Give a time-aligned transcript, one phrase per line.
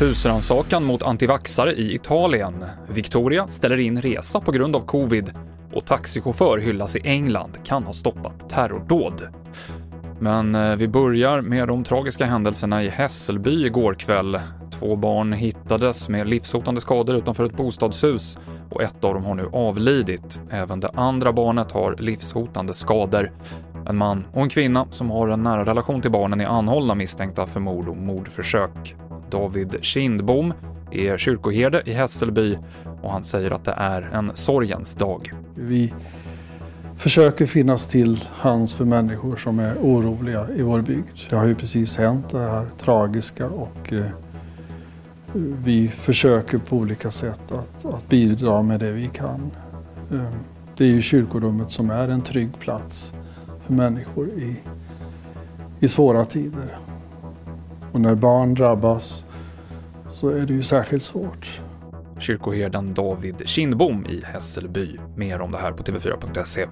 [0.00, 2.64] Husrannsakan mot antivaxare i Italien.
[2.88, 5.32] Victoria ställer in resa på grund av covid
[5.72, 9.28] och taxichaufför hyllas i England kan ha stoppat terrordåd.
[10.20, 14.40] Men eh, vi börjar med de tragiska händelserna i Hässelby igår kväll.
[14.70, 18.38] Två barn hittades med livshotande skador utanför ett bostadshus
[18.70, 20.40] och ett av dem har nu avlidit.
[20.50, 23.30] Även det andra barnet har livshotande skador.
[23.88, 27.46] En man och en kvinna som har en nära relation till barnen är anhållna misstänkta
[27.46, 28.96] för mord och mordförsök.
[29.30, 30.54] David Kindbom
[30.90, 32.58] är kyrkoherde i Hässelby
[33.02, 35.32] och han säger att det är en sorgens dag.
[35.54, 35.94] Vi
[36.96, 41.18] försöker finnas till hands för människor som är oroliga i vår bygd.
[41.30, 44.06] Det har ju precis hänt det här tragiska och eh,
[45.64, 49.50] vi försöker på olika sätt att, att bidra med det vi kan.
[50.12, 50.32] Eh,
[50.76, 53.14] det är ju kyrkorummet som är en trygg plats
[53.66, 54.56] för människor i,
[55.80, 56.76] i svåra tider.
[57.92, 59.24] Och när barn drabbas
[60.10, 61.60] så är det ju särskilt svårt.
[62.18, 64.98] Kyrkoherden David Kindbom i Hässelby.
[65.16, 66.66] Mer om det här på TV4.se.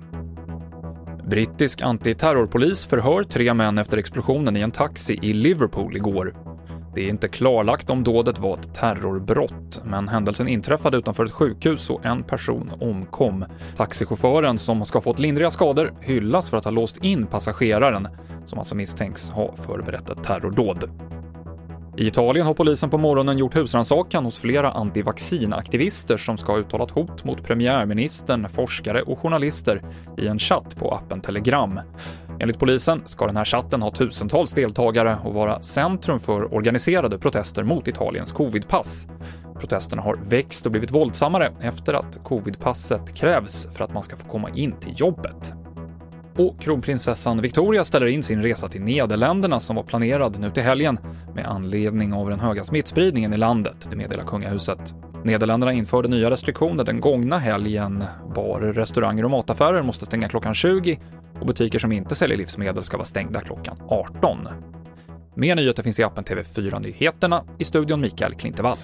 [1.31, 6.35] Brittisk antiterrorpolis förhör tre män efter explosionen i en taxi i Liverpool igår.
[6.95, 11.91] Det är inte klarlagt om dådet var ett terrorbrott, men händelsen inträffade utanför ett sjukhus
[11.91, 13.45] och en person omkom.
[13.77, 18.09] Taxichauffören, som ska ha fått lindriga skador, hyllas för att ha låst in passageraren,
[18.47, 20.91] som alltså misstänks ha förberett ett terrordåd.
[21.97, 26.91] I Italien har polisen på morgonen gjort husrannsakan hos flera antivaccinaktivister som ska ha uttalat
[26.91, 29.83] hot mot premiärministern, forskare och journalister
[30.19, 31.81] i en chatt på appen Telegram.
[32.41, 37.63] Enligt polisen ska den här chatten ha tusentals deltagare och vara centrum för organiserade protester
[37.63, 39.09] mot Italiens covidpass.
[39.61, 44.29] Protesterna har växt och blivit våldsammare efter att covidpasset krävs för att man ska få
[44.29, 45.55] komma in till jobbet.
[46.37, 50.99] Och kronprinsessan Victoria ställer in sin resa till Nederländerna som var planerad nu till helgen
[51.35, 54.95] med anledning av den höga smittspridningen i landet, det meddelar kungahuset.
[55.25, 58.05] Nederländerna införde nya restriktioner den gångna helgen.
[58.35, 60.99] Barer, restauranger och mataffärer måste stänga klockan 20
[61.41, 64.49] och butiker som inte säljer livsmedel ska vara stängda klockan 18.
[65.35, 68.77] Mer nyheter finns i appen TV4 Nyheterna, i studion Mikael Klintevall.